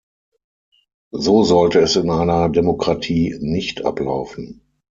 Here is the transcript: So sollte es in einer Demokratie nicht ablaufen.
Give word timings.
So 1.11 1.43
sollte 1.43 1.79
es 1.81 1.95
in 1.95 2.09
einer 2.09 2.49
Demokratie 2.49 3.37
nicht 3.39 3.85
ablaufen. 3.85 4.63